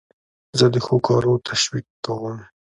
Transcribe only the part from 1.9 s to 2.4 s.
کوم.